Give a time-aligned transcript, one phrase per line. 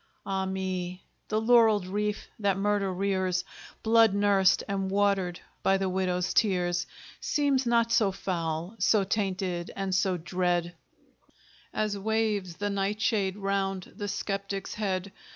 [0.25, 1.03] Ah me!
[1.27, 3.43] the laureled wreath that Murder rears,
[3.83, 6.87] Blood nursed, and watered by the widow's tears,
[7.19, 10.73] Seems not so foul, so tainted, and so dread,
[11.71, 15.11] As waves the nightshade round the skeptic's head.